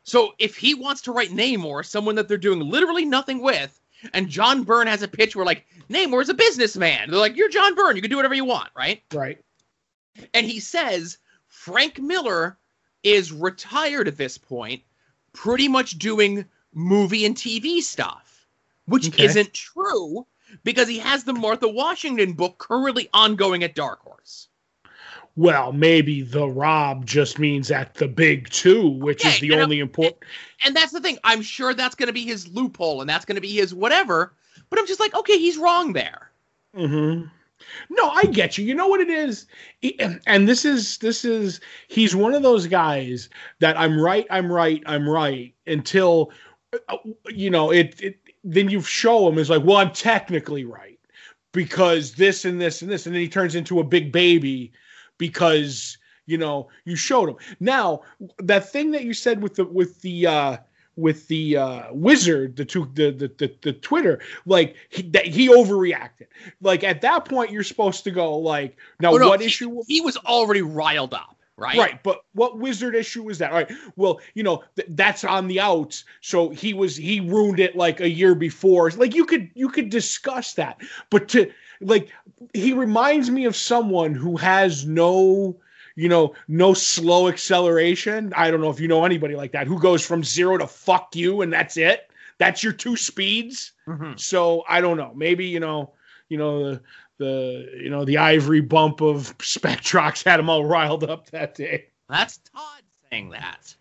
[0.03, 3.79] So if he wants to write Namor, someone that they're doing literally nothing with,
[4.13, 7.75] and John Byrne has a pitch where like Namor's a businessman, they're like, "You're John
[7.75, 9.03] Byrne, you can do whatever you want," right?
[9.13, 9.39] Right.
[10.33, 12.57] and he says Frank Miller
[13.03, 14.83] is retired at this point,
[15.33, 18.47] pretty much doing movie and TV stuff,
[18.85, 19.23] which Okay.
[19.25, 20.25] isn't true
[20.63, 24.47] because he has the Martha Washington book currently ongoing at Dark Horse.
[25.35, 30.23] Well, maybe the Rob just means at the big two, which is the only important.
[30.65, 31.17] And that's the thing.
[31.23, 34.33] I'm sure that's going to be his loophole and that's going to be his whatever.
[34.69, 36.31] But I'm just like, okay, he's wrong there.
[36.75, 37.23] hmm
[37.89, 38.65] No, I get you.
[38.65, 39.47] You know what it is,
[40.27, 44.81] and this is this is he's one of those guys that I'm right, I'm right,
[44.85, 46.31] I'm right until
[46.89, 46.97] uh,
[47.29, 47.99] you know it.
[48.01, 50.99] it then you show him is like, well, I'm technically right
[51.51, 54.71] because this and this and this, and then he turns into a big baby
[55.17, 57.35] because you know you showed him.
[57.59, 58.01] Now
[58.39, 60.57] that thing that you said with the with the uh
[61.01, 65.49] with the uh wizard the two the the the, the twitter like he, that he
[65.49, 66.27] overreacted.
[66.61, 69.81] Like at that point you're supposed to go like now Oh, no, what he- issue
[69.87, 71.77] He was already riled up, right?
[71.77, 73.51] right but what wizard issue was that?
[73.51, 77.59] All right well you know th- that's on the outs so he was he ruined
[77.59, 78.91] it like a year before.
[78.91, 82.09] Like you could you could discuss that but to like
[82.53, 85.57] he reminds me of someone who has no
[85.95, 89.79] you know no slow acceleration i don't know if you know anybody like that who
[89.79, 94.19] goes from zero to fuck you and that's it that's your two speeds Mhm.
[94.19, 95.11] so I don't know.
[95.15, 95.93] Maybe you know,
[96.29, 96.81] you know the
[97.17, 101.87] the you know the ivory bump of Spectrox had him all riled up that day.
[102.09, 103.75] That's Todd saying that.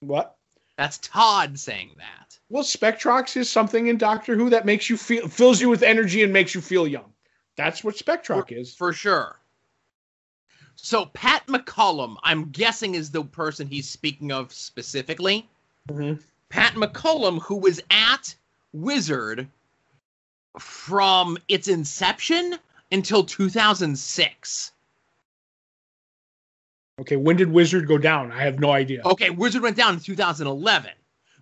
[0.00, 0.36] What?
[0.76, 2.38] That's Todd saying that.
[2.48, 6.22] Well, Spectrox is something in Doctor Who that makes you feel fills you with energy
[6.24, 7.12] and makes you feel young.
[7.56, 8.74] That's what Spectrox is.
[8.74, 9.36] for sure.
[10.82, 15.48] So Pat McCallum, I'm guessing, is the person he's speaking of specifically.
[15.88, 16.22] Mhm.
[16.48, 18.34] Pat McCallum, who was at
[18.72, 19.46] Wizard
[20.58, 22.58] from its inception
[22.90, 24.72] until 2006.
[26.98, 28.32] Okay, when did Wizard go down?
[28.32, 29.02] I have no idea.
[29.04, 30.92] Okay, Wizard went down in 2011,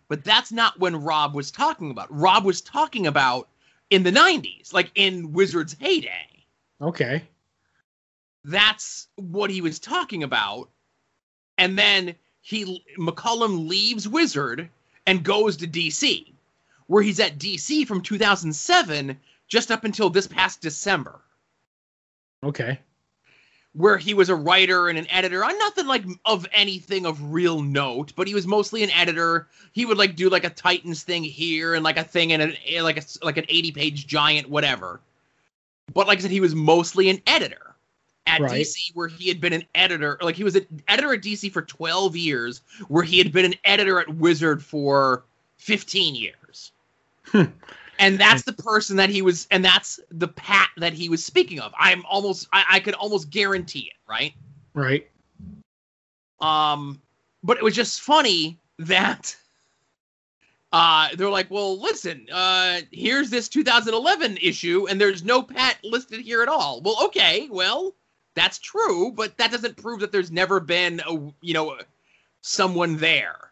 [0.08, 2.08] but that's not when Rob was talking about.
[2.14, 3.48] Rob was talking about
[3.90, 6.44] in the 90s, like in Wizard's heyday.
[6.80, 7.22] Okay.
[8.44, 10.68] That's what he was talking about.
[11.58, 14.70] And then he McCallum leaves wizard
[15.06, 16.32] and goes to dc
[16.86, 21.20] where he's at dc from 2007 just up until this past december.
[22.42, 22.78] Okay.
[23.74, 25.44] where he was a writer and an editor.
[25.44, 29.48] On nothing like of anything of real note but he was mostly an editor.
[29.72, 32.80] He would like do like a titans thing here and like a thing in a
[32.82, 35.00] like a like an 80 page giant whatever.
[35.92, 37.67] But like i said he was mostly an editor
[38.28, 38.60] at Right.
[38.60, 41.62] dc where he had been an editor like he was an editor at dc for
[41.62, 45.24] 12 years where he had been an editor at wizard for
[45.56, 46.72] 15 years
[47.24, 47.44] Hmm.
[47.98, 51.60] and that's the person that he was and that's the pat that he was speaking
[51.60, 54.32] of i'm almost i, I could almost guarantee it right
[54.74, 55.08] Right.
[56.40, 57.00] um
[57.42, 59.34] but it was just funny that
[60.72, 66.20] uh they're like well listen uh here's this 2011 issue and there's no pat listed
[66.20, 67.94] here at all well okay well
[68.38, 71.76] that's true but that doesn't prove that there's never been a you know
[72.40, 73.48] someone there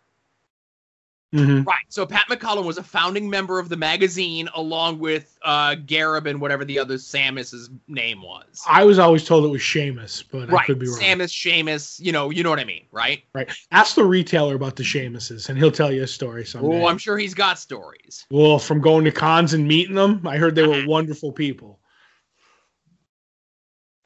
[1.35, 1.64] Mm-hmm.
[1.64, 1.85] Right.
[1.88, 6.40] So Pat McCallum was a founding member of the magazine, along with uh, Gareb and
[6.40, 8.62] whatever the other Samus's name was.
[8.66, 10.99] I was always told it was Seamus, but I could be wrong.
[10.99, 12.01] Samus, Seamus.
[12.01, 13.22] You know, you know what I mean, right?
[13.35, 13.51] Right.
[13.72, 16.83] Ask the retailer about the Seamuses, and he'll tell you a story someday.
[16.83, 18.25] Oh, I'm sure he's got stories.
[18.31, 20.85] Well, from going to cons and meeting them, I heard they were Uh-huh.
[20.87, 21.81] wonderful people.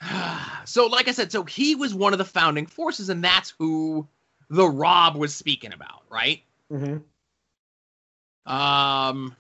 [0.65, 4.07] so, like I said, so he was one of the founding forces, and that's who
[4.49, 6.43] the Rob was speaking about, right?
[6.73, 6.99] Mm-hmm.
[8.53, 9.37] Um,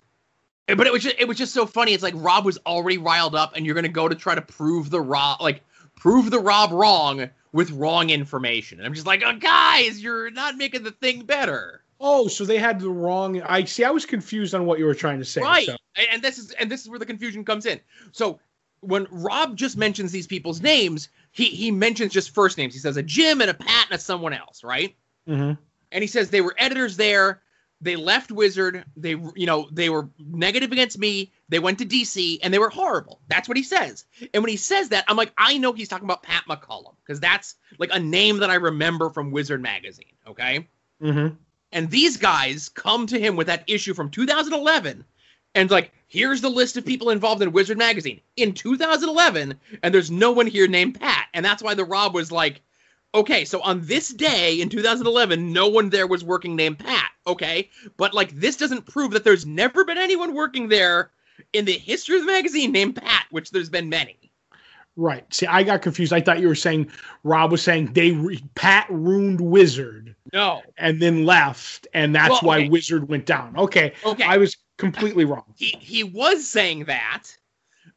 [0.66, 1.92] but it was just, it was just so funny.
[1.94, 4.90] It's like Rob was already riled up, and you're gonna go to try to prove
[4.90, 5.62] the Rob like
[5.96, 8.78] prove the Rob wrong with wrong information.
[8.78, 12.56] And I'm just like, oh, guys, you're not making the thing better, Oh, so they
[12.56, 13.42] had the wrong.
[13.42, 13.84] I see.
[13.84, 15.42] I was confused on what you were trying to say.
[15.42, 15.66] right?
[15.66, 17.78] so- And- And this is and this is where the confusion comes in.
[18.12, 18.38] So
[18.80, 22.74] when Rob just mentions these people's names, he he mentions just first names.
[22.74, 24.94] He says a Jim and a Pat and a someone else, right?
[25.28, 25.58] Mhm.
[25.92, 27.42] and he says they were editors there
[27.82, 32.38] they left wizard they you know they were negative against me they went to dc
[32.42, 35.32] and they were horrible that's what he says and when he says that i'm like
[35.38, 39.10] i know he's talking about pat McCallum because that's like a name that i remember
[39.10, 40.66] from wizard magazine okay
[41.02, 41.36] Mhm.
[41.72, 45.04] and these guys come to him with that issue from 2011
[45.54, 50.10] and like here's the list of people involved in wizard magazine in 2011 and there's
[50.10, 52.60] no one here named pat and that's why the rob was like
[53.14, 57.68] okay so on this day in 2011 no one there was working named pat okay
[57.96, 61.10] but like this doesn't prove that there's never been anyone working there
[61.52, 64.16] in the history of the magazine named pat which there's been many
[64.96, 65.24] Right.
[65.32, 66.12] See, I got confused.
[66.12, 66.90] I thought you were saying
[67.22, 72.60] Rob was saying they re- Pat ruined Wizard no and then left, and that's Well,
[72.60, 72.68] why.
[72.68, 73.56] Wizard went down.
[73.56, 73.92] Okay.
[74.04, 75.44] okay I was completely wrong.
[75.56, 77.24] he he was saying that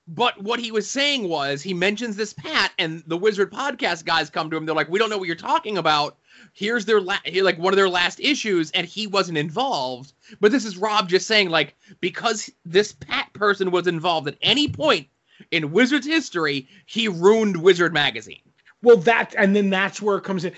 [0.08, 4.30] but what he was saying was he mentions this pat and the wizard podcast guys
[4.30, 6.18] come to him they're like we don't know what you're talking about
[6.54, 10.52] here's their la- here, like one of their last issues and he wasn't involved but
[10.52, 15.08] this is rob just saying like because this pat person was involved at any point
[15.52, 18.42] in wizard's history he ruined wizard magazine
[18.82, 20.52] Well, that and then that's where it comes in.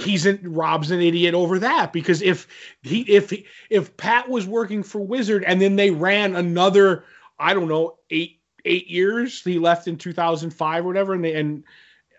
[0.00, 2.46] He's in Rob's an idiot over that because if
[2.82, 7.04] he if he, if Pat was working for Wizard and then they ran another
[7.38, 11.64] I don't know eight eight years he left in 2005 or whatever and they and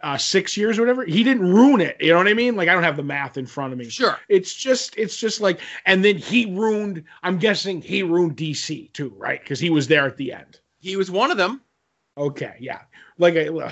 [0.02, 1.98] uh, six years or whatever he didn't ruin it.
[2.00, 2.56] You know what I mean?
[2.56, 3.90] Like I don't have the math in front of me.
[3.90, 4.18] Sure.
[4.30, 9.14] It's just it's just like and then he ruined I'm guessing he ruined DC too
[9.18, 9.42] right?
[9.42, 10.60] Because he was there at the end.
[10.80, 11.62] He was one of them.
[12.18, 12.82] Okay, yeah.
[13.18, 13.72] Like, I, ugh.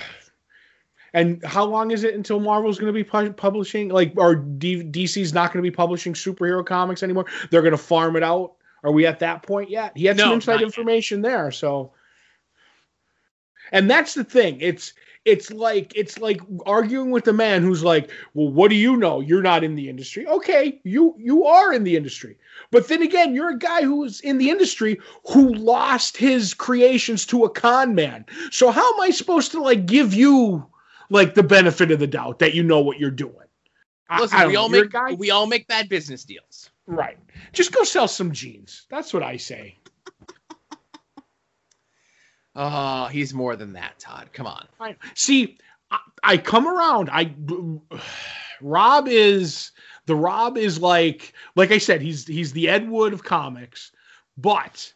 [1.17, 3.89] And how long is it until Marvel's going to be pu- publishing?
[3.89, 7.25] Like, or D- DC's not going to be publishing superhero comics anymore?
[7.49, 8.53] They're going to farm it out.
[8.83, 9.97] Are we at that point yet?
[9.97, 10.61] He had No, some inside yet.
[10.61, 11.91] information there, so.
[13.71, 14.61] And that's the thing.
[14.61, 14.93] It's
[15.25, 19.19] it's like it's like arguing with the man who's like, "Well, what do you know?
[19.19, 22.37] You're not in the industry." Okay, you you are in the industry.
[22.69, 24.99] But then again, you're a guy who's in the industry
[25.33, 28.23] who lost his creations to a con man.
[28.51, 30.65] So how am I supposed to like give you
[31.09, 33.33] like the benefit of the doubt that you know what you're doing?
[34.19, 37.17] Listen I don't we all make we all make bad business deals right.
[37.51, 38.85] Just go sell some jeans.
[38.89, 39.77] That's what I say.
[42.55, 45.57] oh he's more than that todd come on I, see,
[45.91, 47.09] I, I come around.
[47.11, 47.33] I
[48.61, 49.71] Rob is
[50.05, 53.91] the Rob is like like I said, he's he's the Ed Wood of comics,
[54.37, 54.91] but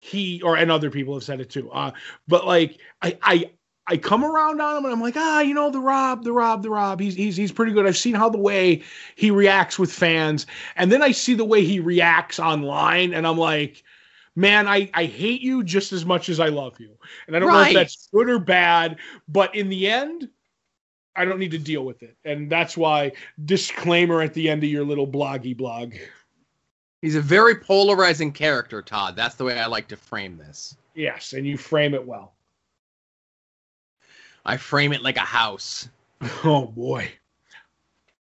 [0.00, 1.70] he or and other people have said it too.
[1.70, 1.92] Uh,
[2.26, 3.50] but like I I
[3.88, 6.62] I come around on him and I'm like, ah, you know, the Rob, the Rob,
[6.62, 7.00] the Rob.
[7.00, 7.86] He's he's he's pretty good.
[7.86, 8.82] I've seen how the way
[9.16, 10.46] he reacts with fans,
[10.76, 13.82] and then I see the way he reacts online, and I'm like,
[14.36, 16.90] man, I I hate you just as much as I love you.
[17.26, 20.28] And I don't know if that's good or bad, but in the end,
[21.16, 22.16] I don't need to deal with it.
[22.24, 23.12] And that's why
[23.44, 25.94] disclaimer at the end of your little bloggy blog.
[27.00, 29.16] He's a very polarizing character, Todd.
[29.16, 30.76] That's the way I like to frame this.
[30.94, 32.34] Yes, and you frame it well.
[34.48, 35.88] I frame it like a house.
[36.42, 37.10] Oh boy.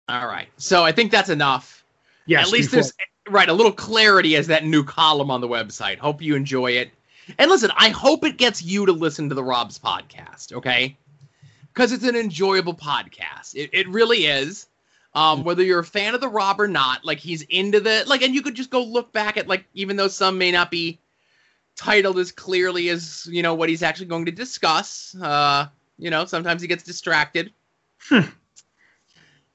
[0.08, 0.48] All right.
[0.56, 1.84] So I think that's enough.
[2.26, 2.46] Yes.
[2.46, 2.92] At least before- there's
[3.28, 5.98] right a little clarity as that new column on the website.
[5.98, 6.90] Hope you enjoy it.
[7.38, 10.96] And listen, I hope it gets you to listen to the Rob's podcast, okay?
[11.74, 13.54] Because it's an enjoyable podcast.
[13.54, 14.66] It, it really is.
[15.14, 18.22] Um, whether you're a fan of the Rob or not, like he's into the like,
[18.22, 20.98] and you could just go look back at like, even though some may not be
[21.76, 25.14] titled as clearly as you know what he's actually going to discuss.
[25.20, 25.66] Uh,
[25.98, 27.52] you know, sometimes he gets distracted.
[28.08, 28.20] Hmm.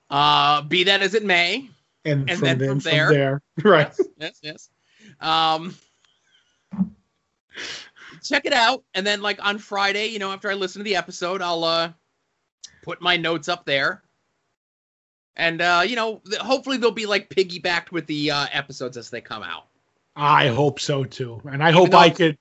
[0.09, 1.69] Uh, be that as it may,
[2.05, 3.41] and, and from then then from from there- there.
[3.63, 3.93] Right.
[4.17, 4.69] yes, yes.
[5.19, 5.75] Um,
[8.21, 10.95] check it out, and then like on Friday, you know, after I listen to the
[10.95, 11.91] episode, I'll uh
[12.83, 14.03] put my notes up there.
[15.35, 19.09] And uh, you know, th- hopefully they'll be like piggybacked with the uh, episodes as
[19.09, 19.65] they come out.
[20.15, 22.37] I hope so too, and I hope I could.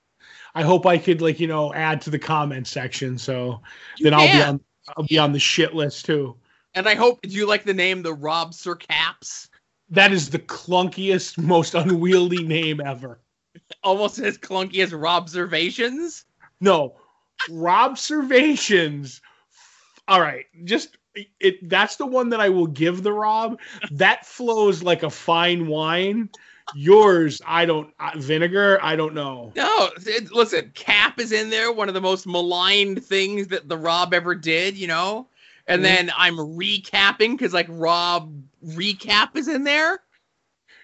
[0.55, 3.61] I hope I could like you know add to the comment section, so
[3.99, 4.61] You then I'll be on.
[4.97, 6.37] I'll be on the shit list too.
[6.75, 9.49] And I hope do you like the name the Rob Sir Caps?
[9.91, 13.21] That is the clunkiest, most unwieldy name ever.
[13.83, 16.25] Almost as clunky as Robservations.
[16.61, 16.95] No,
[17.49, 19.21] Robservations.
[20.09, 20.97] All right, just
[21.41, 21.69] it.
[21.69, 23.61] That's the one that I will give the Rob.
[23.91, 26.31] That flows like a fine wine.
[26.75, 27.93] Yours, I don't.
[28.01, 29.53] uh, Vinegar, I don't know.
[29.55, 33.77] No, it, listen, Cap is in there, one of the most maligned things that the
[33.77, 35.29] Rob ever did, you know.
[35.67, 35.85] And Mhm.
[35.85, 40.01] then I'm recapping because like Rob recap is in there.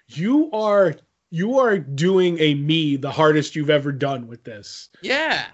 [0.07, 0.95] You are
[1.31, 4.89] you are doing a me the hardest you've ever done with this.
[5.01, 5.45] Yeah.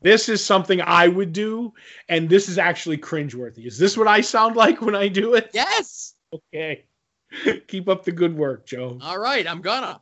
[0.00, 1.72] This is something I would do,
[2.08, 3.66] and this is actually cringeworthy.
[3.66, 5.50] Is this what I sound like when I do it?
[5.52, 6.14] Yes.
[6.32, 6.84] Okay.
[7.68, 8.98] Keep up the good work, Joe.
[9.02, 10.00] All right, I'm gonna.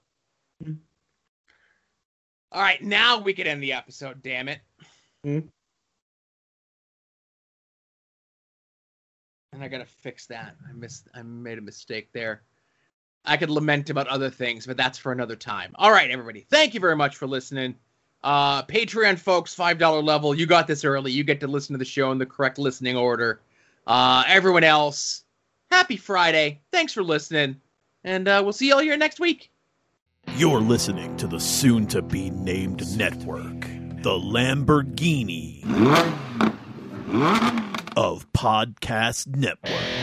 [2.53, 4.23] All right, now we can end the episode.
[4.23, 4.61] Damn it.
[5.23, 5.41] Hmm.
[9.53, 10.57] And I gotta fix that.
[10.69, 11.09] I missed.
[11.15, 12.43] I made a mistake there.
[13.25, 15.73] I could lament about other things, but that's for another time.
[15.75, 16.47] All right, everybody.
[16.49, 17.75] Thank you very much for listening.
[18.23, 20.35] Uh, Patreon folks, five dollar level.
[20.35, 21.13] You got this early.
[21.13, 23.41] You get to listen to the show in the correct listening order.
[23.87, 25.25] Uh, everyone else,
[25.71, 26.61] happy Friday.
[26.73, 27.57] Thanks for listening,
[28.05, 29.51] and uh, we'll see you all here next week.
[30.37, 33.61] You're listening to the soon to be named network,
[34.03, 35.63] the Lamborghini
[37.97, 40.00] of Podcast Network.